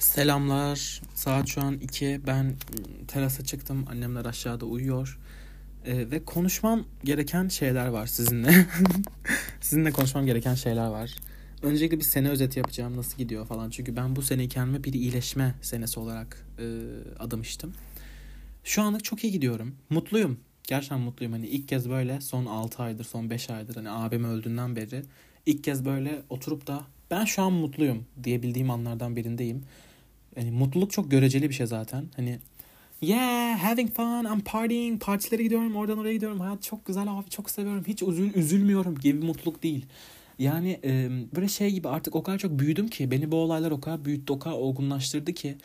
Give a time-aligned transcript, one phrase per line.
[0.00, 1.02] Selamlar.
[1.14, 2.20] Saat şu an 2.
[2.26, 2.54] Ben
[3.08, 3.84] terasa çıktım.
[3.90, 5.18] Annemler aşağıda uyuyor.
[5.86, 8.66] Ee, ve konuşmam gereken şeyler var sizinle.
[9.60, 11.14] sizinle konuşmam gereken şeyler var.
[11.62, 12.96] Öncelikle bir sene özeti yapacağım.
[12.96, 13.70] Nasıl gidiyor falan.
[13.70, 16.64] Çünkü ben bu seneyi kendime bir iyileşme senesi olarak e,
[17.18, 17.72] adamıştım.
[18.64, 19.74] Şu anlık çok iyi gidiyorum.
[19.90, 20.40] Mutluyum.
[20.68, 21.32] Gerçekten mutluyum.
[21.32, 25.02] Hani ilk kez böyle son 6 aydır, son 5 aydır hani abim öldüğünden beri
[25.46, 29.64] ilk kez böyle oturup da ben şu an mutluyum diyebildiğim anlardan birindeyim.
[30.36, 32.04] Yani mutluluk çok göreceli bir şey zaten.
[32.16, 32.38] Hani
[33.00, 37.50] yeah having fun I'm partying partilere gidiyorum oradan oraya gidiyorum hayat çok güzel abi çok
[37.50, 39.86] seviyorum hiç üzül, üzülmüyorum gibi mutluluk değil.
[40.38, 43.80] Yani e, böyle şey gibi artık o kadar çok büyüdüm ki beni bu olaylar o
[43.80, 45.56] kadar büyüttü o kadar olgunlaştırdı ki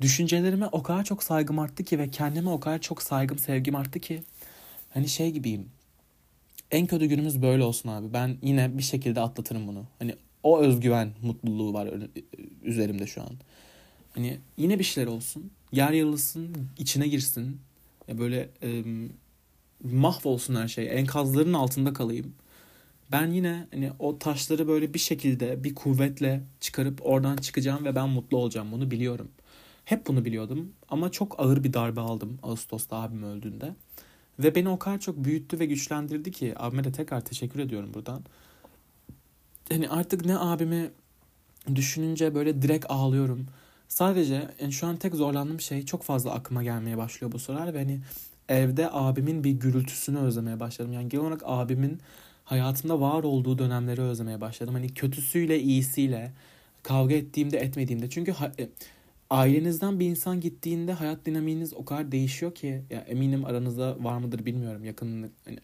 [0.00, 4.00] düşüncelerime o kadar çok saygım arttı ki ve kendime o kadar çok saygım sevgim arttı
[4.00, 4.22] ki
[4.94, 5.70] hani şey gibiyim
[6.70, 11.12] en kötü günümüz böyle olsun abi ben yine bir şekilde atlatırım bunu hani o özgüven
[11.22, 11.88] mutluluğu var
[12.62, 13.30] üzerimde şu an.
[14.14, 15.50] Hani yine bir şeyler olsun.
[15.72, 17.60] Yer yarılsın, içine girsin.
[18.08, 18.84] Ya böyle e,
[19.84, 20.98] mahvolsun her şey.
[20.98, 22.34] Enkazların altında kalayım.
[23.12, 28.08] Ben yine hani o taşları böyle bir şekilde bir kuvvetle çıkarıp oradan çıkacağım ve ben
[28.08, 28.72] mutlu olacağım.
[28.72, 29.28] Bunu biliyorum.
[29.84, 33.74] Hep bunu biliyordum ama çok ağır bir darbe aldım Ağustos'ta abim öldüğünde.
[34.38, 38.22] Ve beni o kadar çok büyüttü ve güçlendirdi ki abime de tekrar teşekkür ediyorum buradan.
[39.68, 40.90] Hani artık ne abimi
[41.74, 43.46] düşününce böyle direkt ağlıyorum
[43.90, 47.78] Sadece yani şu an tek zorlandığım şey çok fazla aklıma gelmeye başlıyor bu sorular ve
[47.78, 48.00] hani
[48.48, 50.92] evde abimin bir gürültüsünü özlemeye başladım.
[50.92, 52.00] Yani genel olarak abimin
[52.44, 54.74] hayatımda var olduğu dönemleri özlemeye başladım.
[54.74, 56.32] Hani kötüsüyle iyisiyle
[56.82, 58.10] kavga ettiğimde etmediğimde.
[58.10, 58.68] Çünkü ha, e,
[59.30, 64.46] ailenizden bir insan gittiğinde hayat dinamiğiniz o kadar değişiyor ki ya eminim aranızda var mıdır
[64.46, 64.84] bilmiyorum.
[64.84, 65.58] Yakın hani,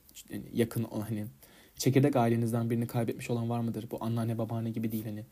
[0.53, 1.27] yakın hani
[1.79, 3.87] çekirdek ailenizden birini kaybetmiş olan var mıdır?
[3.91, 5.25] Bu anneanne babaanne gibi değil hani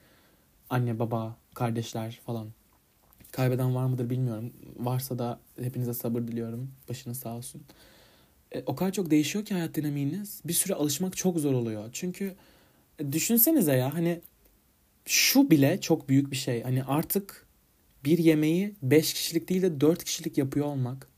[0.71, 2.49] anne baba kardeşler falan
[3.35, 4.53] Kaybeden var mıdır bilmiyorum.
[4.77, 6.71] Varsa da hepinize sabır diliyorum.
[6.89, 7.63] Başınız sağ olsun.
[8.53, 10.41] E, o kadar çok değişiyor ki hayat dinamiğiniz.
[10.45, 11.89] Bir süre alışmak çok zor oluyor.
[11.93, 12.35] Çünkü
[12.99, 14.21] e, düşünsenize ya hani
[15.07, 16.63] şu bile çok büyük bir şey.
[16.63, 17.47] Hani artık
[18.05, 21.09] bir yemeği 5 kişilik değil de 4 kişilik yapıyor olmak.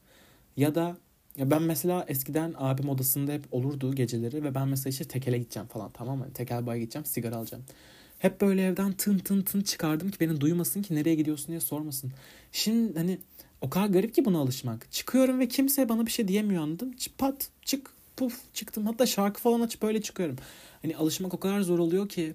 [0.56, 0.97] Ya da
[1.37, 5.69] ya ben mesela eskiden abim odasında hep olurdu geceleri ve ben mesela işte tekele gideceğim
[5.69, 6.32] falan tamam mı?
[6.34, 7.65] Tekel baya gideceğim sigara alacağım.
[8.19, 12.12] Hep böyle evden tın tın tın çıkardım ki beni duymasın ki nereye gidiyorsun diye sormasın.
[12.53, 13.19] Şimdi hani
[13.60, 14.93] o kadar garip ki buna alışmak.
[14.93, 16.94] Çıkıyorum ve kimse bana bir şey diyemiyor anladım.
[17.19, 18.87] Pat çık puf çıktım.
[18.87, 20.37] Hatta şarkı falan açıp böyle çıkıyorum.
[20.82, 22.34] Hani alışmak o kadar zor oluyor ki.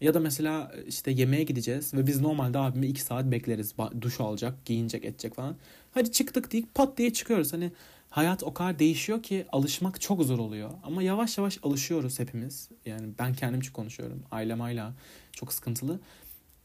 [0.00, 3.74] Ya da mesela işte yemeğe gideceğiz ve biz normalde abimi iki saat bekleriz.
[4.00, 5.56] Duş alacak, giyinecek, edecek falan.
[5.94, 7.52] Hadi çıktık deyip pat diye çıkıyoruz.
[7.52, 7.72] Hani
[8.12, 10.70] hayat o kadar değişiyor ki alışmak çok zor oluyor.
[10.82, 12.68] Ama yavaş yavaş alışıyoruz hepimiz.
[12.86, 14.22] Yani ben kendim için konuşuyorum.
[14.30, 14.94] Ailem hala
[15.32, 16.00] çok sıkıntılı.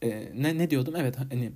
[0.01, 0.93] Ee, ne, ne diyordum?
[0.97, 1.51] Evet hani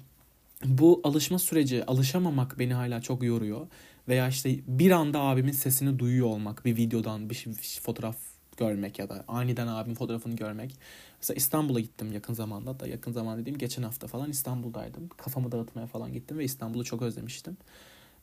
[0.65, 3.67] bu alışma süreci, alışamamak beni hala çok yoruyor.
[4.07, 6.65] Veya işte bir anda abimin sesini duyuyor olmak.
[6.65, 8.17] Bir videodan bir şey, fotoğraf
[8.57, 10.75] görmek ya da aniden abimin fotoğrafını görmek.
[11.17, 15.09] Mesela İstanbul'a gittim yakın zamanda da yakın zaman dediğim geçen hafta falan İstanbul'daydım.
[15.17, 17.57] Kafamı dağıtmaya falan gittim ve İstanbul'u çok özlemiştim.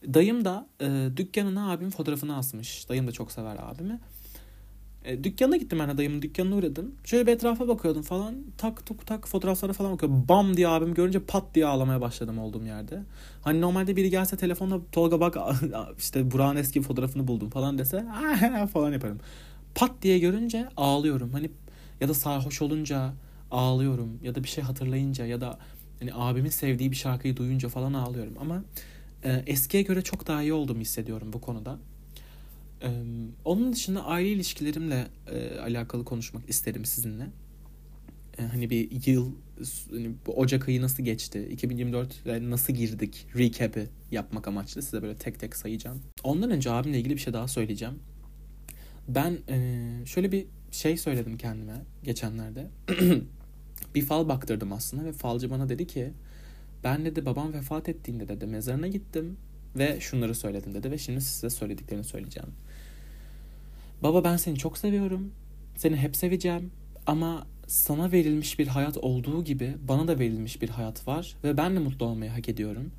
[0.05, 2.89] Dayım da e, dükkanına abim fotoğrafını asmış.
[2.89, 4.01] Dayım da çok sever abimi.
[5.05, 6.95] E, dükkana gittim ben de dayımın dükkanına uğradım.
[7.05, 8.35] Şöyle bir etrafa bakıyordum falan.
[8.59, 10.25] Tak tuk tak fotoğraflara falan bakıyorum.
[10.29, 13.03] Bam diye abim görünce pat diye ağlamaya başladım olduğum yerde.
[13.43, 15.37] Hani normalde biri gelse telefonla Tolga bak
[15.99, 18.05] işte Burak'ın eski fotoğrafını buldum falan dese
[18.73, 19.21] falan yaparım.
[19.75, 21.31] Pat diye görünce ağlıyorum.
[21.33, 21.51] Hani
[22.01, 23.13] ya da sarhoş olunca
[23.51, 24.19] ağlıyorum.
[24.23, 25.59] Ya da bir şey hatırlayınca ya da
[26.01, 28.35] hani abimin sevdiği bir şarkıyı duyunca falan ağlıyorum.
[28.41, 28.63] Ama
[29.29, 31.79] e, eskiye göre çok daha iyi olduğumu hissediyorum bu konuda.
[32.83, 32.89] E,
[33.45, 37.27] onun dışında aile ilişkilerimle e, alakalı konuşmak isterim sizinle.
[38.39, 39.33] E, hani bir yıl,
[39.91, 45.57] hani Ocak ayı nasıl geçti, 2024'e nasıl girdik recap'i yapmak amaçlı size böyle tek tek
[45.57, 46.03] sayacağım.
[46.25, 47.95] Ondan önce abimle ilgili bir şey daha söyleyeceğim.
[49.09, 52.67] Ben e, şöyle bir şey söyledim kendime geçenlerde.
[53.95, 56.13] bir fal baktırdım aslında ve falcı bana dedi ki
[56.85, 59.37] ben dedi babam vefat ettiğinde dedi mezarına gittim
[59.77, 62.51] ve şunları söyledim dedi ve şimdi size söylediklerini söyleyeceğim.
[64.03, 65.33] Baba ben seni çok seviyorum.
[65.77, 66.71] Seni hep seveceğim
[67.07, 71.75] ama sana verilmiş bir hayat olduğu gibi bana da verilmiş bir hayat var ve ben
[71.75, 72.91] de mutlu olmayı hak ediyorum.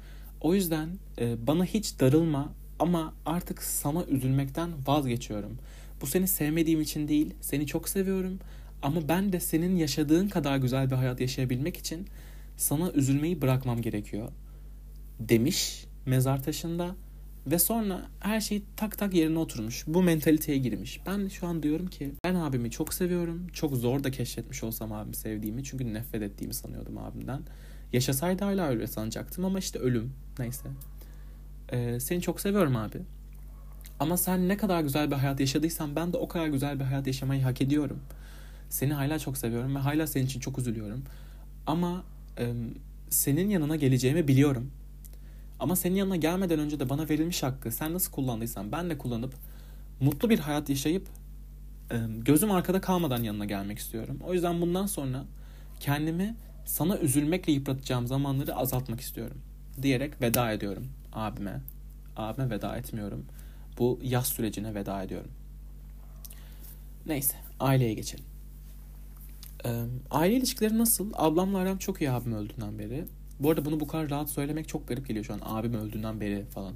[0.41, 0.89] O yüzden
[1.19, 5.57] e, bana hiç darılma ama artık sana üzülmekten vazgeçiyorum.
[6.01, 8.39] Bu seni sevmediğim için değil, seni çok seviyorum
[8.81, 12.07] ama ben de senin yaşadığın kadar güzel bir hayat yaşayabilmek için
[12.59, 14.29] sana üzülmeyi bırakmam gerekiyor
[15.19, 16.95] demiş mezar taşında
[17.47, 19.83] ve sonra her şey tak tak yerine oturmuş.
[19.87, 21.01] Bu mentaliteye girmiş.
[21.05, 23.47] Ben şu an diyorum ki ben abimi çok seviyorum.
[23.47, 25.63] Çok zor da keşfetmiş olsam abimi sevdiğimi.
[25.63, 27.41] Çünkü nefret ettiğimi sanıyordum abimden.
[27.93, 30.13] Yaşasaydı hala öyle sanacaktım ama işte ölüm.
[30.39, 30.69] Neyse.
[31.71, 32.97] Ee, seni çok seviyorum abi.
[33.99, 37.07] Ama sen ne kadar güzel bir hayat yaşadıysan ben de o kadar güzel bir hayat
[37.07, 37.99] yaşamayı hak ediyorum.
[38.69, 41.03] Seni hala çok seviyorum ve hala senin için çok üzülüyorum.
[41.67, 42.03] Ama
[43.09, 44.71] senin yanına geleceğimi biliyorum.
[45.59, 49.33] Ama senin yanına gelmeden önce de bana verilmiş hakkı sen nasıl kullandıysan ben de kullanıp
[49.99, 51.07] mutlu bir hayat yaşayıp
[52.19, 54.19] gözüm arkada kalmadan yanına gelmek istiyorum.
[54.23, 55.25] O yüzden bundan sonra
[55.79, 59.37] kendimi sana üzülmekle yıpratacağım zamanları azaltmak istiyorum
[59.81, 61.61] diyerek veda ediyorum abime.
[62.17, 63.25] Abime veda etmiyorum.
[63.79, 65.31] Bu yaz sürecine veda ediyorum.
[67.05, 68.28] Neyse aileye geçelim.
[70.11, 71.11] Aile ilişkileri nasıl?
[71.13, 73.05] Ablamla aram çok iyi abim öldüğünden beri.
[73.39, 75.39] Bu arada bunu bu kadar rahat söylemek çok garip geliyor şu an.
[75.43, 76.73] Abim öldüğünden beri falan.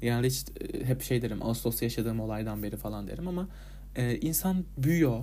[0.00, 1.42] Genelde hiç e, hep şey derim.
[1.42, 3.48] Ağustos yaşadığım olaydan beri falan derim ama
[3.96, 5.20] e, insan büyüyor.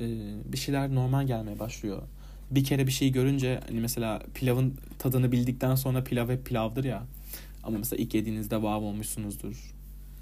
[0.00, 0.06] E,
[0.52, 2.02] bir şeyler normal gelmeye başlıyor.
[2.50, 7.02] Bir kere bir şey görünce hani mesela pilavın tadını bildikten sonra pilav hep pilavdır ya.
[7.64, 9.74] Ama mesela ilk yediğinizde wow olmuşsunuzdur.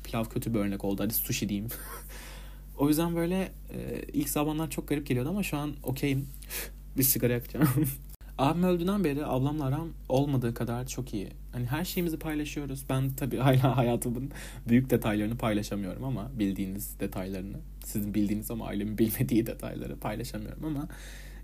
[0.05, 1.03] Pilav kötü bir örnek oldu.
[1.03, 1.69] Hadi sushi diyeyim.
[2.79, 6.27] o yüzden böyle e, ilk zamanlar çok garip geliyordu ama şu an okeyim.
[6.99, 7.69] bir sigara yakacağım.
[8.39, 11.29] Abim öldüğünden beri ablamla aram olmadığı kadar çok iyi.
[11.53, 12.85] Hani her şeyimizi paylaşıyoruz.
[12.91, 14.31] Ben tabii hala hayatımın
[14.69, 17.57] büyük detaylarını paylaşamıyorum ama bildiğiniz detaylarını.
[17.85, 20.89] Sizin bildiğiniz ama ailemin bilmediği detayları paylaşamıyorum ama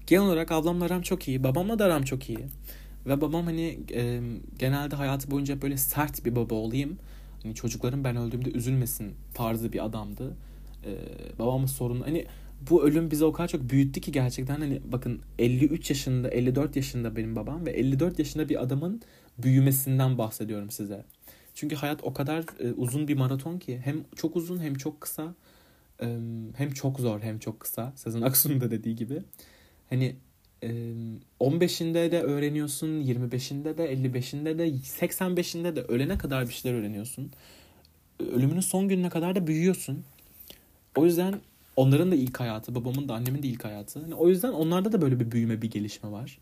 [0.07, 1.45] genel olarak ablamla aram çok iyi.
[1.45, 2.47] Babamla da aram çok iyi.
[3.07, 4.21] Ve babam hani e,
[4.59, 6.99] genelde hayatı boyunca böyle sert bir baba olayım.
[7.43, 10.37] Hani çocuklarım ben öldüğümde üzülmesin tarzı bir adamdı.
[10.85, 10.93] E,
[11.39, 12.27] babamın sorunu hani
[12.71, 17.17] bu ölüm bize o kadar çok büyüttü ki gerçekten hani bakın 53 yaşında 54 yaşında
[17.17, 19.03] benim babam ve 54 yaşında bir adamın
[19.39, 21.05] büyümesinden bahsediyorum size.
[21.55, 25.35] Çünkü hayat o kadar e, uzun bir maraton ki hem çok uzun hem çok kısa
[26.03, 26.19] e,
[26.57, 27.93] hem çok zor hem çok kısa.
[27.97, 29.23] Sezen Aksu'nun da dediği gibi.
[29.91, 30.17] Hani
[31.41, 37.33] 15'inde de öğreniyorsun, 25'inde de, 55'inde de, 85'inde de ölene kadar bir şeyler öğreniyorsun.
[38.33, 40.05] Ölümünün son gününe kadar da büyüyorsun.
[40.97, 41.35] O yüzden
[41.77, 44.01] onların da ilk hayatı, babamın da annemin de ilk hayatı.
[44.01, 46.39] Hani o yüzden onlarda da böyle bir büyüme, bir gelişme var.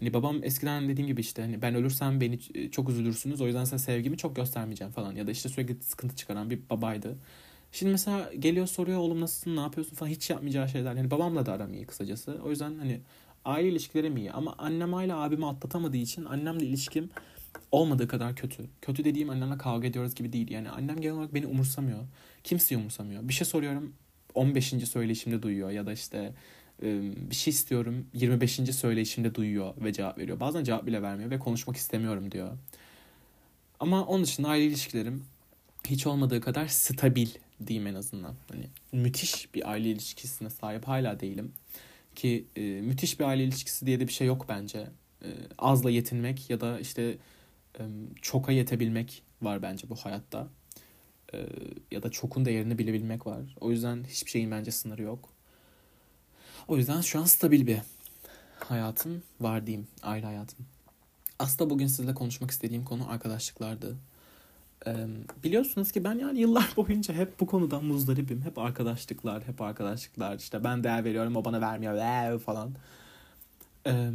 [0.00, 2.38] Hani babam eskiden dediğim gibi işte hani ben ölürsem beni
[2.70, 3.40] çok üzülürsünüz.
[3.40, 5.14] O yüzden size sevgimi çok göstermeyeceğim falan.
[5.14, 7.16] Ya da işte sürekli sıkıntı çıkaran bir babaydı.
[7.72, 10.94] Şimdi mesela geliyor soruyor oğlum nasılsın ne yapıyorsun falan hiç yapmayacağı şeyler.
[10.94, 12.38] Yani babamla da aram iyi kısacası.
[12.44, 13.00] O yüzden hani
[13.44, 14.32] aile ilişkilerim iyi.
[14.32, 17.10] Ama annem hala abimi atlatamadığı için annemle ilişkim
[17.72, 18.64] olmadığı kadar kötü.
[18.82, 20.50] Kötü dediğim annemle kavga ediyoruz gibi değil.
[20.50, 21.98] Yani annem genel olarak beni umursamıyor.
[22.44, 23.28] Kimseyi umursamıyor.
[23.28, 23.94] Bir şey soruyorum
[24.34, 24.68] 15.
[24.68, 26.32] söyleyişimde duyuyor ya da işte
[27.30, 28.52] bir şey istiyorum 25.
[28.52, 30.40] söyleyişimde duyuyor ve cevap veriyor.
[30.40, 32.48] Bazen cevap bile vermiyor ve konuşmak istemiyorum diyor.
[33.80, 35.24] Ama onun dışında aile ilişkilerim
[35.88, 37.28] hiç olmadığı kadar stabil
[37.66, 38.34] diyeyim en azından.
[38.50, 41.52] Hani müthiş bir aile ilişkisine sahip hala değilim.
[42.14, 44.86] Ki e, müthiş bir aile ilişkisi diye de bir şey yok bence.
[45.22, 45.28] E,
[45.58, 47.16] azla yetinmek ya da işte
[47.78, 47.82] e,
[48.22, 50.48] çoka yetebilmek var bence bu hayatta.
[51.34, 51.46] E,
[51.90, 53.56] ya da çokun değerini bilebilmek var.
[53.60, 55.28] O yüzden hiçbir şeyin bence sınırı yok.
[56.68, 57.78] O yüzden şu an stabil bir
[58.60, 59.86] hayatım var diyeyim.
[60.02, 60.66] Aile hayatım.
[61.38, 63.96] Aslında bugün sizle konuşmak istediğim konu arkadaşlıklardı.
[64.86, 65.06] Ee,
[65.44, 68.42] biliyorsunuz ki ben yani yıllar boyunca hep bu konudan muzdaribim.
[68.42, 70.38] Hep arkadaşlıklar, hep arkadaşlıklar.
[70.38, 72.74] İşte ben değer veriyorum, o bana vermiyor ve falan.
[73.86, 74.10] Ee,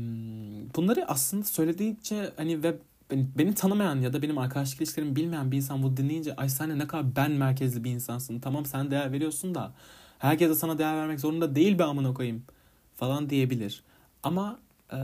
[0.75, 2.75] bunları aslında söyledikçe hani ve
[3.11, 6.79] beni, beni tanımayan ya da benim arkadaşlık ilişkilerimi bilmeyen bir insan bu dinleyince ay sen
[6.79, 8.39] ne kadar ben merkezli bir insansın.
[8.39, 9.73] Tamam sen değer veriyorsun da
[10.19, 12.43] herkes de sana değer vermek zorunda değil be amına koyayım
[12.95, 13.83] falan diyebilir.
[14.23, 14.59] Ama
[14.93, 14.97] e,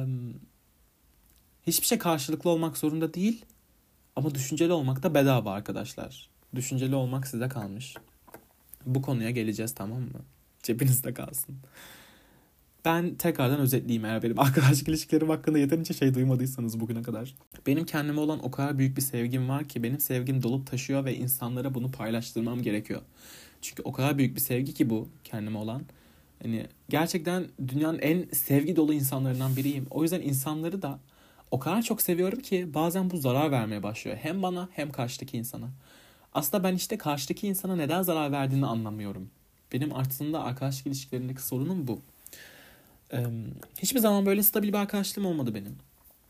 [1.68, 3.46] hiçbir şey karşılıklı olmak zorunda değil.
[4.16, 6.30] Ama düşünceli olmak da bedava arkadaşlar.
[6.56, 7.96] Düşünceli olmak size kalmış.
[8.86, 10.22] Bu konuya geleceğiz tamam mı?
[10.64, 11.56] Cebinizde kalsın.
[12.86, 17.36] Ben tekrardan özetleyeyim eğer benim arkadaşlık ilişkilerim hakkında yeterince şey duymadıysanız bugüne kadar.
[17.68, 21.16] Benim kendime olan o kadar büyük bir sevgim var ki benim sevgim dolup taşıyor ve
[21.16, 23.02] insanlara bunu paylaştırmam gerekiyor.
[23.62, 25.84] Çünkü o kadar büyük bir sevgi ki bu kendime olan.
[26.42, 29.88] Hani gerçekten dünyanın en sevgi dolu insanlarından biriyim.
[29.90, 31.00] O yüzden insanları da
[31.52, 34.18] o kadar çok seviyorum ki bazen bu zarar vermeye başlıyor.
[34.18, 35.70] Hem bana hem karşıdaki insana.
[36.34, 39.30] Aslında ben işte karşıdaki insana neden zarar verdiğini anlamıyorum.
[39.74, 42.02] Benim aslında arkadaşlık ilişkilerindeki sorunum bu.
[43.80, 45.76] Hiçbir zaman böyle stabil bir arkadaşlığım olmadı benim.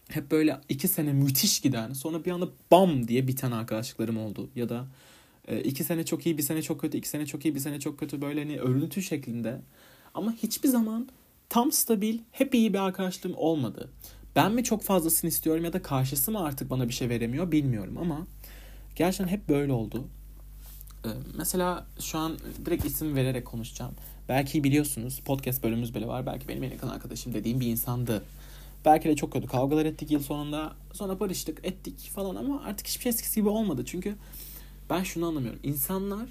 [0.09, 4.49] Hep böyle iki sene müthiş giden sonra bir anda bam diye biten arkadaşlıklarım oldu.
[4.55, 4.87] Ya da
[5.47, 7.79] e, iki sene çok iyi bir sene çok kötü iki sene çok iyi bir sene
[7.79, 9.61] çok kötü böyle hani örüntü şeklinde.
[10.13, 11.09] Ama hiçbir zaman
[11.49, 13.89] tam stabil hep iyi bir arkadaşlığım olmadı.
[14.35, 17.97] Ben mi çok fazlasını istiyorum ya da karşısı mı artık bana bir şey veremiyor bilmiyorum
[17.97, 18.27] ama
[18.95, 20.07] gerçekten hep böyle oldu.
[21.05, 23.91] Ee, mesela şu an direkt isim vererek konuşacağım.
[24.29, 26.25] Belki biliyorsunuz podcast bölümümüz bile var.
[26.25, 28.23] Belki benim en yakın arkadaşım dediğim bir insandı.
[28.85, 30.73] Belki de çok kötü kavgalar ettik yıl sonunda.
[30.93, 33.83] Sonra barıştık ettik falan ama artık hiçbir şey eskisi gibi olmadı.
[33.85, 34.15] Çünkü
[34.89, 35.59] ben şunu anlamıyorum.
[35.63, 36.29] İnsanlar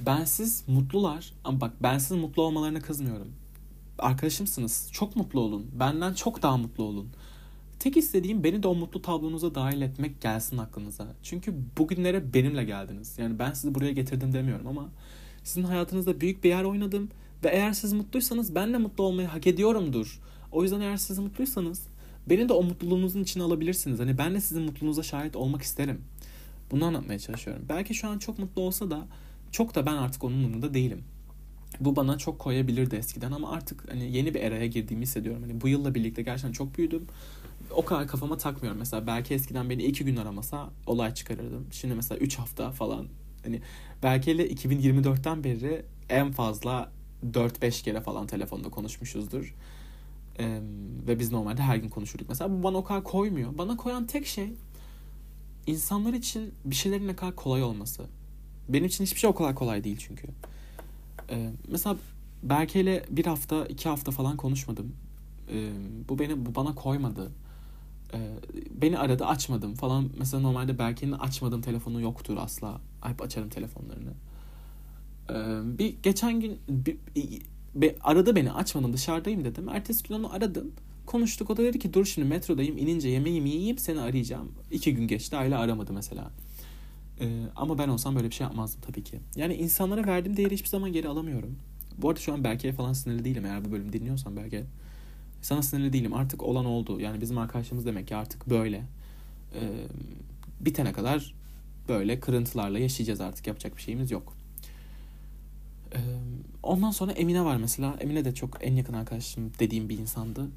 [0.00, 3.32] bensiz mutlular ama bak bensiz mutlu olmalarına kızmıyorum.
[3.98, 4.88] Arkadaşımsınız.
[4.92, 5.70] Çok mutlu olun.
[5.80, 7.08] Benden çok daha mutlu olun.
[7.78, 11.06] Tek istediğim beni de o mutlu tablonuza dahil etmek gelsin aklınıza.
[11.22, 13.18] Çünkü bugünlere benimle geldiniz.
[13.18, 14.88] Yani ben sizi buraya getirdim demiyorum ama
[15.44, 17.08] sizin hayatınızda büyük bir yer oynadım
[17.44, 20.20] ve eğer siz mutluysanız ben de mutlu olmayı hak ediyorumdur.
[20.52, 21.86] O yüzden eğer siz mutluysanız
[22.30, 24.00] beni de o mutluluğunuzun içine alabilirsiniz.
[24.00, 26.00] Hani ben de sizin mutluluğunuza şahit olmak isterim.
[26.70, 27.64] Bunu anlatmaya çalışıyorum.
[27.68, 29.06] Belki şu an çok mutlu olsa da
[29.52, 31.04] çok da ben artık onun umurunda değilim.
[31.80, 35.42] Bu bana çok koyabilirdi eskiden ama artık hani yeni bir eraya girdiğimi hissediyorum.
[35.42, 37.06] Hani bu yılla birlikte gerçekten çok büyüdüm.
[37.76, 38.78] O kadar kafama takmıyorum.
[38.78, 41.66] Mesela belki eskiden beni iki gün aramasa olay çıkarırdım.
[41.70, 43.06] Şimdi mesela üç hafta falan.
[43.44, 43.60] Hani
[44.02, 46.92] belki ile 2024'ten beri en fazla
[47.32, 49.54] 4-5 kere falan telefonda konuşmuşuzdur.
[50.38, 50.60] Ee,
[51.06, 52.28] ve biz normalde her gün konuşurduk.
[52.28, 53.58] Mesela bu bana o kadar koymuyor.
[53.58, 54.52] Bana koyan tek şey
[55.66, 58.02] insanlar için bir şeylerin ne kadar kolay olması.
[58.68, 60.28] Benim için hiçbir şey o kadar kolay değil çünkü.
[61.30, 61.96] Ee, mesela
[62.42, 64.92] Berke ile bir hafta, iki hafta falan konuşmadım.
[65.52, 65.70] Ee,
[66.08, 67.30] bu beni bu bana koymadı.
[68.14, 68.18] Ee,
[68.70, 70.10] beni aradı açmadım falan.
[70.18, 72.80] Mesela normalde Berke'nin açmadığım telefonu yoktur asla.
[73.02, 74.12] Hep açarım telefonlarını.
[75.30, 75.34] Ee,
[75.78, 76.96] bir geçen gün bir,
[77.74, 79.68] bir, aradı beni açmadım dışarıdayım dedim.
[79.68, 80.72] Ertesi gün onu aradım.
[81.06, 84.52] Konuştuk o da dedi ki dur şimdi metrodayım inince yemeğimi yiyeyim seni arayacağım.
[84.70, 86.30] İki gün geçti aile aramadı mesela.
[87.20, 89.20] Ee, ama ben olsam böyle bir şey yapmazdım tabii ki.
[89.36, 91.58] Yani insanlara verdiğim değeri hiçbir zaman geri alamıyorum.
[91.98, 94.64] Bu arada şu an Berke'ye falan sinirli değilim eğer bu bölümü dinliyorsan Berke.
[95.42, 97.00] Sana sinirli değilim artık olan oldu.
[97.00, 98.82] Yani bizim arkadaşımız demek ki artık böyle.
[99.54, 99.86] Ee,
[100.60, 101.34] bitene kadar
[101.88, 104.32] böyle kırıntılarla yaşayacağız artık yapacak bir şeyimiz yok.
[105.94, 105.98] Ee,
[106.62, 107.96] ondan sonra Emine var mesela.
[108.00, 110.48] Emine de çok en yakın arkadaşım dediğim bir insandı.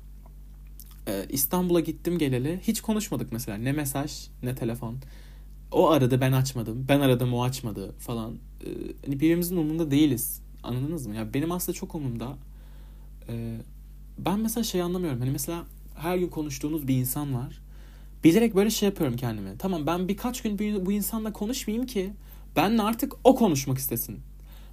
[1.07, 2.59] Ee, İstanbul'a gittim geleli.
[2.63, 3.57] Hiç konuşmadık mesela.
[3.57, 4.95] Ne mesaj ne telefon.
[5.71, 6.85] O aradı ben açmadım.
[6.89, 8.33] Ben aradım o açmadı falan.
[8.33, 8.67] Ee,
[9.05, 10.41] hani birbirimizin umurunda değiliz.
[10.63, 11.15] Anladınız mı?
[11.15, 12.37] Ya benim aslında çok umurumda.
[13.29, 13.57] Ee,
[14.25, 15.19] ben mesela şey anlamıyorum.
[15.19, 15.63] Hani mesela
[15.95, 17.59] her gün konuştuğunuz bir insan var.
[18.23, 19.57] Bilerek böyle şey yapıyorum kendime.
[19.57, 22.13] Tamam ben birkaç gün bu insanla konuşmayayım ki
[22.55, 24.19] benle artık o konuşmak istesin.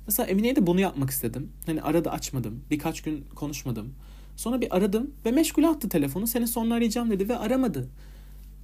[0.06, 1.52] Mesela Emine'ye de bunu yapmak istedim.
[1.66, 2.60] Hani arada açmadım.
[2.70, 3.94] Birkaç gün konuşmadım.
[4.36, 6.26] Sonra bir aradım ve meşgul attı telefonu.
[6.26, 7.88] Seni sonra arayacağım dedi ve aramadı.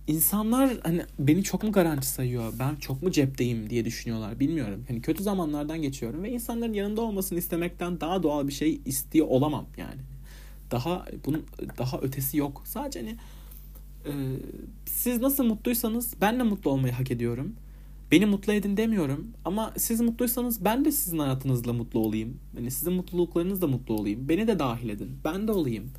[0.06, 2.52] İnsanlar hani beni çok mu garanti sayıyor?
[2.58, 4.40] Ben çok mu cepteyim diye düşünüyorlar.
[4.40, 4.84] Bilmiyorum.
[4.88, 9.66] Hani kötü zamanlardan geçiyorum ve insanların yanında olmasını istemekten daha doğal bir şey istiyor olamam
[9.76, 10.00] yani.
[10.72, 11.44] Daha bunun
[11.78, 12.62] daha ötesi yok.
[12.64, 13.16] Sadece hani
[14.06, 14.12] e,
[14.86, 17.54] siz nasıl mutluysanız ben de mutlu olmayı hak ediyorum.
[18.10, 22.38] Beni mutlu edin demiyorum ama siz mutluysanız ben de sizin hayatınızla mutlu olayım.
[22.56, 24.28] Yani sizin mutluluklarınızla mutlu olayım.
[24.28, 25.10] Beni de dahil edin.
[25.24, 25.90] Ben de olayım.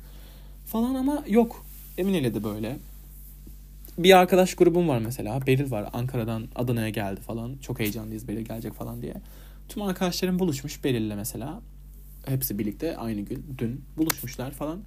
[0.66, 1.64] Falan ama yok.
[1.98, 2.78] Emine'yle de böyle.
[3.98, 5.46] Bir arkadaş grubum var mesela.
[5.46, 5.88] Beril var.
[5.92, 7.56] Ankara'dan Adana'ya geldi falan.
[7.60, 9.14] Çok heyecanlıyız Beril gelecek falan diye.
[9.68, 11.60] Tüm arkadaşlarım buluşmuş Beril'le mesela.
[12.26, 14.80] Hepsi birlikte aynı gün dün buluşmuşlar falan.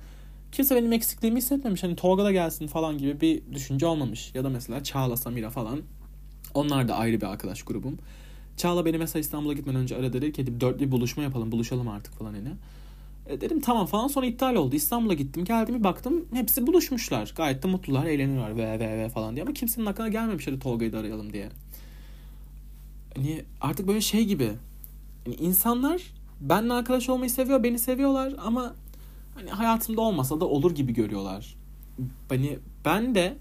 [0.51, 1.84] Kimse benim eksikliğimi hissetmemiş.
[1.84, 4.32] Hani Tolga da gelsin falan gibi bir düşünce olmamış.
[4.36, 5.82] Ya da mesela Çağla, Samira falan
[6.53, 7.98] onlar da ayrı bir arkadaş grubum.
[8.58, 12.13] Çağla beni mesela İstanbul'a gitmeden önce aradı dedi ki dörtlü bir buluşma yapalım buluşalım artık
[12.13, 12.50] falan hani.
[13.27, 14.75] E dedim tamam falan sonra iptal oldu.
[14.75, 17.34] İstanbul'a gittim geldim bir baktım hepsi buluşmuşlar.
[17.36, 20.94] Gayet de mutlular eğleniyorlar ve ve ve falan diye ama kimsenin aklına gelmemiş hadi Tolga'yı
[20.94, 21.50] da arayalım diye.
[23.15, 24.50] Hani artık böyle şey gibi.
[25.25, 26.01] Yani insanlar
[26.41, 28.75] benimle arkadaş olmayı seviyor beni seviyorlar ama
[29.36, 31.56] hani hayatımda olmasa da olur gibi görüyorlar.
[32.29, 33.38] Hani ben de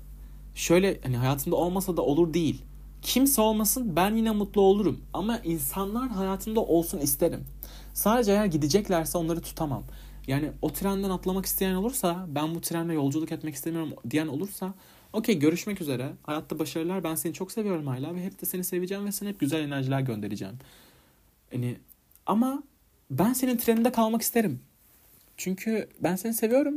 [0.55, 2.63] şöyle hani hayatımda olmasa da olur değil
[3.07, 5.01] kimse olmasın ben yine mutlu olurum.
[5.13, 7.45] Ama insanlar hayatımda olsun isterim.
[7.95, 9.83] Sadece eğer gideceklerse onları tutamam.
[10.27, 14.75] Yani o trenden atlamak isteyen olursa ben bu trenle yolculuk etmek istemiyorum diyen olursa
[15.13, 16.13] okey görüşmek üzere.
[16.23, 19.41] Hayatta başarılar ben seni çok seviyorum hala ve hep de seni seveceğim ve sana hep
[19.41, 20.59] güzel enerjiler göndereceğim.
[21.53, 21.77] Yani
[22.27, 22.63] ama
[23.11, 24.61] ben senin treninde kalmak isterim.
[25.37, 26.75] Çünkü ben seni seviyorum.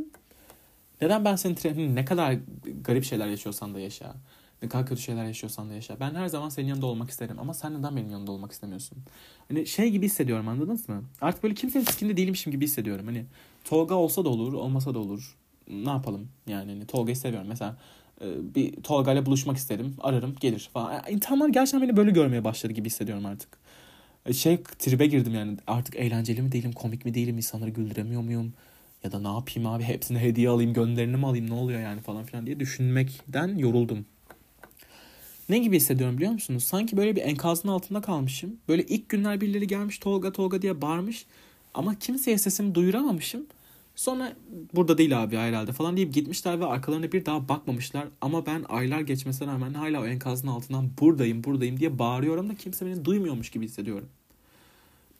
[1.00, 2.36] Neden ben senin treninde ne kadar
[2.84, 4.14] garip şeyler yaşıyorsan da yaşa.
[4.62, 6.00] Ne kadar kötü şeyler yaşıyorsan da yaşa.
[6.00, 8.98] Ben her zaman senin yanında olmak isterim ama sen neden benim yanında olmak istemiyorsun?
[9.48, 11.04] Hani şey gibi hissediyorum anladınız mı?
[11.20, 13.06] Artık böyle kimsenin sikinde değilmişim gibi hissediyorum.
[13.06, 13.24] Hani
[13.64, 15.36] Tolga olsa da olur, olmasa da olur.
[15.68, 16.28] Ne yapalım?
[16.46, 17.48] Yani hani Tolga'yı seviyorum.
[17.48, 17.76] Mesela
[18.20, 19.94] e, bir Tolga ile buluşmak isterim.
[20.00, 21.02] Ararım, gelir falan.
[21.10, 23.48] İnsanlar gerçekten beni böyle görmeye başladı gibi hissediyorum artık.
[24.26, 25.56] E, şey tribe girdim yani.
[25.66, 28.52] Artık eğlenceli mi değilim, komik mi değilim, insanları güldüremiyor muyum?
[29.04, 32.24] Ya da ne yapayım abi hepsine hediye alayım, gönderini mi alayım, ne oluyor yani falan
[32.24, 34.06] filan diye düşünmekten yoruldum.
[35.48, 36.64] Ne gibi hissediyorum biliyor musunuz?
[36.64, 38.56] Sanki böyle bir enkazın altında kalmışım.
[38.68, 41.26] Böyle ilk günler birileri gelmiş Tolga Tolga diye bağırmış.
[41.74, 43.46] Ama kimseye sesimi duyuramamışım.
[44.00, 44.36] Sonra
[44.74, 48.08] burada değil abi herhalde falan deyip gitmişler ve arkalarına bir daha bakmamışlar.
[48.20, 52.86] Ama ben aylar geçmesine rağmen hala o enkazın altından buradayım buradayım diye bağırıyorum da kimse
[52.86, 54.08] beni duymuyormuş gibi hissediyorum.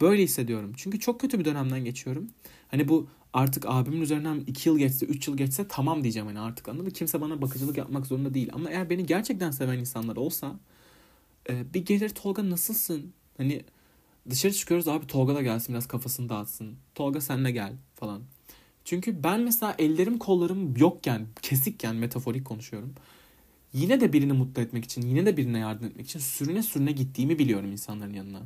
[0.00, 0.72] Böyle hissediyorum.
[0.76, 2.30] Çünkü çok kötü bir dönemden geçiyorum.
[2.68, 6.68] Hani bu artık abimin üzerinden 2 yıl geçse 3 yıl geçse tamam diyeceğim hani artık
[6.68, 6.92] anladın mı?
[6.92, 8.50] Kimse bana bakıcılık yapmak zorunda değil.
[8.52, 10.60] Ama eğer beni gerçekten seven insanlar olsa
[11.50, 13.12] e, bir gelir Tolga nasılsın?
[13.37, 13.64] Hani
[14.30, 16.76] dışarı çıkıyoruz abi Tolga da gelsin biraz kafasını dağıtsın.
[16.94, 18.22] Tolga senle gel falan.
[18.84, 22.94] Çünkü ben mesela ellerim kollarım yokken, kesikken metaforik konuşuyorum.
[23.72, 27.38] Yine de birini mutlu etmek için, yine de birine yardım etmek için sürüne sürüne gittiğimi
[27.38, 28.42] biliyorum insanların yanına.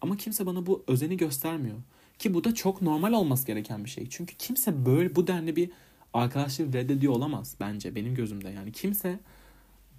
[0.00, 1.76] Ama kimse bana bu özeni göstermiyor.
[2.18, 4.06] Ki bu da çok normal olması gereken bir şey.
[4.10, 5.70] Çünkü kimse böyle bu denli bir
[6.14, 8.48] arkadaşlığı reddediyor olamaz bence benim gözümde.
[8.48, 9.18] Yani kimse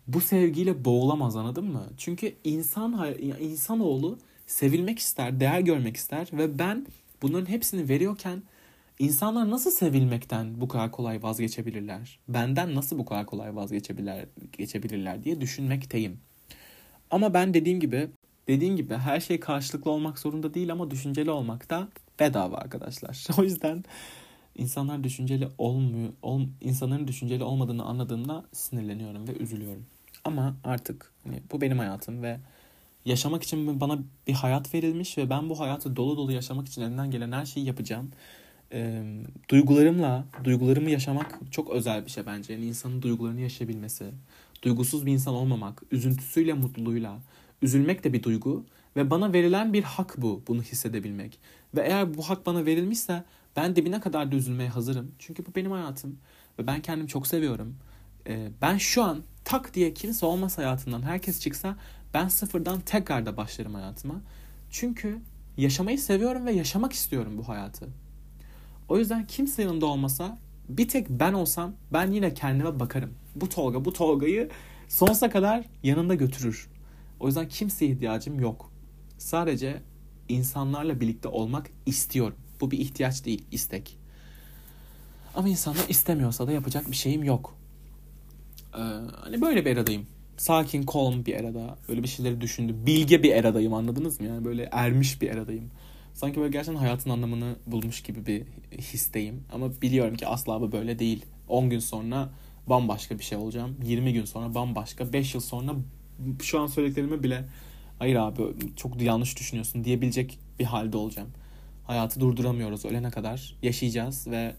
[0.07, 1.83] bu sevgiyle boğulamaz anladın mı?
[1.97, 6.87] Çünkü insan insanoğlu sevilmek ister, değer görmek ister ve ben
[7.21, 8.43] bunların hepsini veriyorken
[9.00, 12.20] insanlar nasıl sevilmekten bu kadar kolay vazgeçebilirler?
[12.27, 16.20] Benden nasıl bu kadar kolay vazgeçebilirler geçebilirler diye düşünmekteyim.
[17.12, 18.10] Ama ben dediğim gibi
[18.48, 21.88] dediğim gibi her şey karşılıklı olmak zorunda değil ama düşünceli olmak da
[22.20, 23.27] bedava arkadaşlar.
[23.39, 23.84] O yüzden
[24.56, 29.86] insanlar düşünceli olmuyor, ol, insanların düşünceli olmadığını anladığımda sinirleniyorum ve üzülüyorum.
[30.24, 32.39] Ama artık hani bu benim hayatım ve
[33.06, 37.12] yaşamak için bana bir hayat verilmiş ve ben bu hayatı dolu dolu yaşamak için elinden
[37.12, 38.12] gelen her şeyi yapacağım.
[38.74, 39.03] E,
[39.50, 42.53] duygularımla, duygularımı yaşamak çok özel bir şey bence.
[42.53, 44.05] Yani insanın duygularını yaşayabilmesi,
[44.63, 47.19] duygusuz bir insan olmamak, üzüntüsüyle, mutluluğuyla,
[47.62, 51.39] üzülmek de bir duygu ve bana verilen bir hak bu, bunu hissedebilmek.
[51.75, 53.24] Ve eğer bu hak bana verilmişse
[53.55, 55.12] ben dibine kadar da üzülmeye hazırım.
[55.19, 56.17] Çünkü bu benim hayatım
[56.59, 57.75] ve ben kendimi çok seviyorum.
[58.27, 61.75] Ee, ben şu an tak diye kimse olmaz hayatından herkes çıksa
[62.13, 64.21] ben sıfırdan tekrar da başlarım hayatıma.
[64.71, 65.19] Çünkü
[65.57, 67.88] yaşamayı seviyorum ve yaşamak istiyorum bu hayatı.
[68.89, 70.38] O yüzden kimse yanında olmasa
[70.70, 73.13] bir tek ben olsam ben yine kendime bakarım.
[73.36, 74.50] Bu Tolga bu Tolga'yı
[74.88, 76.70] sonsuza kadar yanında götürür.
[77.20, 78.72] O yüzden kimseye ihtiyacım yok.
[79.18, 79.81] Sadece
[80.29, 82.35] insanlarla birlikte olmak istiyorum.
[82.61, 83.98] Bu bir ihtiyaç değil, istek.
[85.35, 87.55] Ama insanlar istemiyorsa da yapacak bir şeyim yok.
[88.74, 88.79] Ee,
[89.22, 90.07] hani böyle bir eradayım.
[90.38, 91.77] Sakin, calm bir erada.
[91.90, 92.75] Böyle bir şeyleri düşündü.
[92.85, 94.27] Bilge bir eradayım anladınız mı?
[94.27, 95.72] Yani böyle ermiş bir eradayım.
[96.18, 98.44] Sanki böyle gerçekten hayatın anlamını bulmuş gibi bir
[98.77, 99.44] histeyim.
[99.53, 101.25] Ama biliyorum ki asla bu böyle değil.
[101.48, 102.30] 10 gün sonra
[102.68, 103.77] bambaşka bir şey olacağım.
[103.84, 105.14] 20 gün sonra bambaşka.
[105.14, 105.75] 5 yıl sonra
[106.42, 107.46] şu an söylediklerimi bile
[108.00, 108.42] hayır abi
[108.75, 111.30] çok yanlış düşünüyorsun diyebilecek bir halde olacağım.
[111.84, 113.56] Hayatı durduramıyoruz ölene kadar.
[113.64, 114.56] Yaşayacağız ve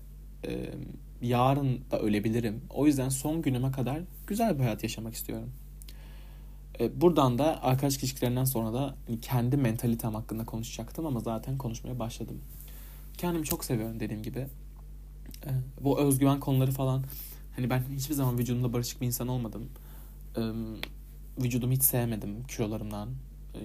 [0.46, 0.50] e,
[1.22, 2.60] yarın da ölebilirim.
[2.70, 5.50] O yüzden son günüme kadar güzel bir hayat yaşamak istiyorum.
[6.80, 12.40] E, buradan da arkadaş ilişkilerinden sonra da kendi mentalitem hakkında konuşacaktım ama zaten konuşmaya başladım.
[13.18, 14.38] Kendimi çok seviyorum dediğim gibi.
[15.46, 17.04] E, bu özgüven konuları falan
[17.56, 19.68] hani ben hiçbir zaman vücudumda barışık bir insan olmadım.
[20.36, 20.42] E,
[21.42, 23.08] vücudumu hiç sevmedim kilolarımdan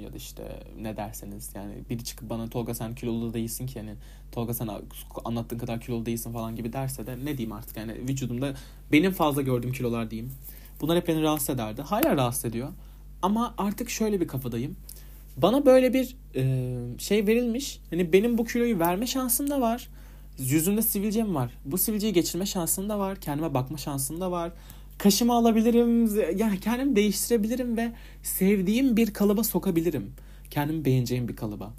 [0.01, 3.95] ya da işte ne derseniz yani biri çıkıp bana Tolga sen kilolu değilsin ki yani
[4.31, 4.69] Tolga sen
[5.25, 8.53] anlattığın kadar kilolu değilsin falan gibi derse de ne diyeyim artık yani vücudumda
[8.91, 10.31] benim fazla gördüğüm kilolar diyeyim.
[10.81, 11.81] Bunlar hep beni rahatsız ederdi.
[11.81, 12.69] Hala rahatsız ediyor.
[13.23, 14.75] Ama artık şöyle bir kafadayım.
[15.37, 17.79] Bana böyle bir e, şey verilmiş.
[17.89, 19.89] Hani benim bu kiloyu verme şansım da var.
[20.39, 21.51] Yüzümde sivilcem var.
[21.65, 23.15] Bu sivilceyi geçirme şansım da var.
[23.21, 24.51] Kendime bakma şansım da var
[24.97, 26.17] kaşımı alabilirim.
[26.37, 27.91] Yani kendimi değiştirebilirim ve
[28.23, 30.11] sevdiğim bir kalıba sokabilirim.
[30.49, 31.73] Kendimi beğeneceğim bir kalıba.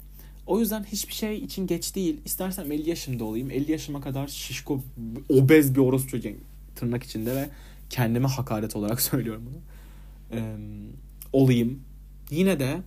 [0.47, 2.21] O yüzden hiçbir şey için geç değil.
[2.25, 3.51] İstersem 50 yaşımda olayım.
[3.51, 4.81] 50 yaşıma kadar şişko,
[5.29, 6.35] obez bir orospu çocuğum
[6.75, 7.49] tırnak içinde ve
[7.89, 9.57] kendime hakaret olarak söylüyorum bunu.
[10.39, 10.55] Ee,
[11.35, 11.79] olayım.
[12.31, 12.81] Yine de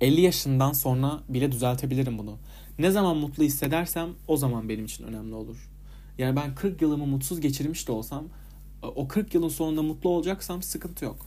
[0.00, 2.36] 50 yaşından sonra bile düzeltebilirim bunu.
[2.78, 5.68] Ne zaman mutlu hissedersem o zaman benim için önemli olur.
[6.18, 8.24] Yani ben 40 yılımı mutsuz geçirmiş de olsam
[8.82, 11.26] o 40 yılın sonunda mutlu olacaksam sıkıntı yok.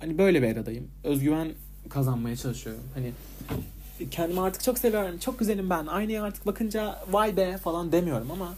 [0.00, 0.88] Hani böyle bir eradayım.
[1.04, 1.52] Özgüven
[1.88, 2.82] kazanmaya çalışıyorum.
[2.94, 3.12] Hani
[4.10, 5.18] kendimi artık çok seviyorum.
[5.18, 5.86] Çok güzelim ben.
[5.86, 8.54] Aynaya artık bakınca vay be falan demiyorum ama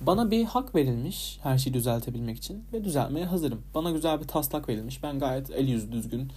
[0.00, 3.62] bana bir hak verilmiş her şeyi düzeltebilmek için ve düzelmeye hazırım.
[3.74, 5.02] Bana güzel bir taslak verilmiş.
[5.02, 6.32] Ben gayet el yüzü düzgün,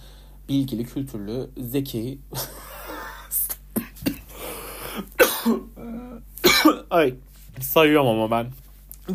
[0.48, 2.18] bilgili, kültürlü, zeki.
[6.90, 7.14] Ay
[7.60, 8.46] sayıyorum ama ben.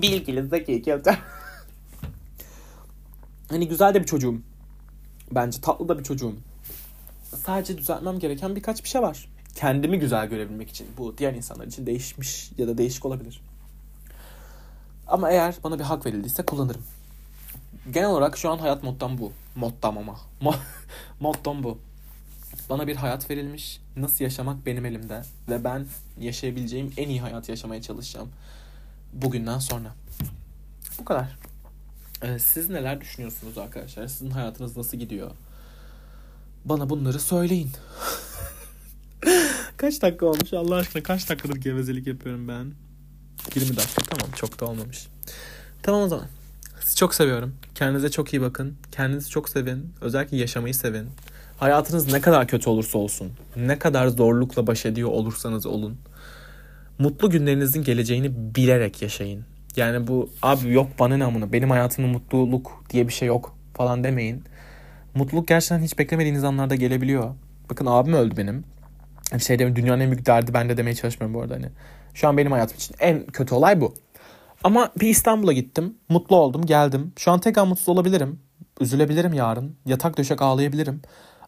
[0.02, 1.18] Bilgili, zeki, kültürlü.
[3.50, 4.38] Hani güzel de bir çocuğum.
[5.32, 6.36] Bence tatlı da bir çocuğum.
[7.24, 9.28] Sadece düzeltmem gereken birkaç bir şey var.
[9.56, 10.88] Kendimi güzel görebilmek için.
[10.98, 13.42] Bu diğer insanlar için değişmiş ya da değişik olabilir.
[15.14, 16.82] Ama eğer bana bir hak verildiyse kullanırım.
[17.92, 19.32] Genel olarak şu an hayat moddan bu.
[19.56, 20.20] Moddan ama.
[21.20, 21.78] moddan bu.
[22.70, 23.82] Bana bir hayat verilmiş.
[23.96, 25.22] Nasıl yaşamak benim elimde.
[25.50, 25.86] Ve ben
[26.20, 28.30] yaşayabileceğim en iyi hayat yaşamaya çalışacağım.
[29.14, 29.96] bugünden sonra.
[31.00, 31.38] Bu kadar.
[32.22, 34.08] Ee, siz neler düşünüyorsunuz arkadaşlar?
[34.08, 35.32] Sizin hayatınız nasıl gidiyor?
[36.66, 37.72] Bana bunları söyleyin.
[39.78, 41.04] kaç dakika olmuş Allah aşkına?
[41.04, 42.74] Kaç dakikadır gevezelik yapıyorum ben?
[43.56, 45.08] 20 dakika tamam çok da olmamış.
[45.84, 46.26] Tamam o zaman.
[46.84, 47.56] Sizi çok seviyorum.
[47.76, 48.78] Kendinize çok iyi bakın.
[48.92, 49.94] Kendinizi çok sevin.
[50.02, 51.08] Özellikle yaşamayı sevin.
[51.58, 55.98] Hayatınız ne kadar kötü olursa olsun, ne kadar zorlukla baş ediyor olursanız olun.
[57.00, 59.46] Mutlu günlerinizin geleceğini bilerek yaşayın.
[59.76, 64.44] Yani bu abi yok bana ne benim hayatımda mutluluk diye bir şey yok falan demeyin.
[65.16, 67.36] Mutluluk gerçekten hiç beklemediğiniz anlarda gelebiliyor.
[67.70, 68.64] Bakın abim öldü benim.
[69.40, 71.70] Şey demiyorum dünyanın en büyük derdi ben de demeye çalışmıyorum bu arada hani.
[72.14, 73.94] Şu an benim hayatım için en kötü olay bu.
[74.64, 75.98] Ama bir İstanbul'a gittim.
[76.10, 77.14] Mutlu oldum geldim.
[77.18, 78.40] Şu an tekrar mutsuz olabilirim.
[78.80, 79.76] Üzülebilirim yarın.
[79.86, 81.02] Yatak döşek ağlayabilirim.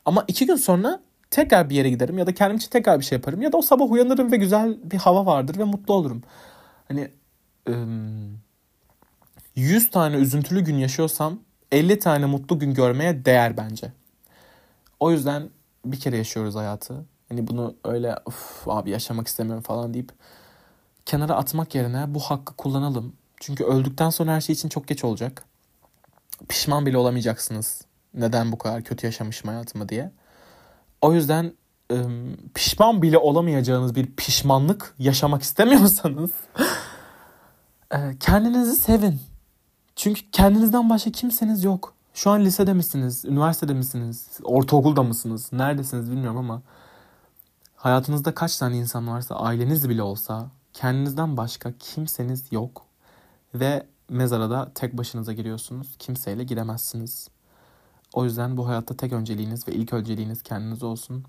[0.05, 1.01] Ama iki gün sonra
[1.31, 3.41] tekrar bir yere giderim ya da kendim için tekrar bir şey yaparım.
[3.41, 6.23] Ya da o sabah uyanırım ve güzel bir hava vardır ve mutlu olurum.
[6.87, 7.11] Hani
[9.55, 11.39] 100 tane üzüntülü gün yaşıyorsam
[11.71, 13.91] 50 tane mutlu gün görmeye değer bence.
[14.99, 15.49] O yüzden
[15.85, 17.05] bir kere yaşıyoruz hayatı.
[17.29, 20.11] Hani bunu öyle Uf, abi yaşamak istemiyorum falan deyip
[21.05, 23.13] kenara atmak yerine bu hakkı kullanalım.
[23.39, 25.45] Çünkü öldükten sonra her şey için çok geç olacak.
[26.49, 27.81] Pişman bile olamayacaksınız.
[28.13, 30.11] Neden bu kadar kötü yaşamışım hayatımı diye.
[31.01, 31.53] O yüzden
[32.53, 36.31] pişman bile olamayacağınız bir pişmanlık yaşamak istemiyorsanız
[38.19, 39.19] kendinizi sevin.
[39.95, 41.93] Çünkü kendinizden başka kimseniz yok.
[42.13, 43.25] Şu an lisede misiniz?
[43.25, 44.27] Üniversitede misiniz?
[44.43, 45.49] Ortaokulda mısınız?
[45.51, 46.61] Neredesiniz bilmiyorum ama
[47.75, 52.85] hayatınızda kaç tane insan varsa aileniz bile olsa kendinizden başka kimseniz yok.
[53.53, 55.95] Ve mezara da tek başınıza giriyorsunuz.
[55.99, 57.27] Kimseyle giremezsiniz.
[58.13, 61.23] O yüzden bu hayatta tek önceliğiniz ve ilk önceliğiniz kendiniz olsun.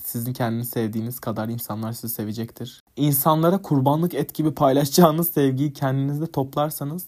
[0.00, 2.82] Sizin kendini sevdiğiniz kadar insanlar sizi sevecektir.
[2.96, 7.06] İnsanlara kurbanlık et gibi paylaşacağınız sevgiyi kendinizde toplarsanız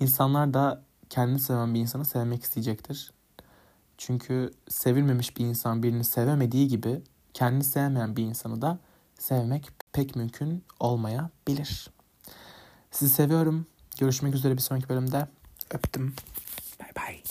[0.00, 3.12] insanlar da kendini seven bir insanı sevmek isteyecektir.
[3.98, 7.02] Çünkü sevilmemiş bir insan birini sevemediği gibi
[7.34, 8.78] kendini sevmeyen bir insanı da
[9.18, 11.90] sevmek pek mümkün olmayabilir.
[12.90, 13.66] Sizi seviyorum.
[13.98, 15.28] Görüşmek üzere bir sonraki bölümde.
[15.70, 16.14] Öptüm.
[16.80, 17.22] Bay bay.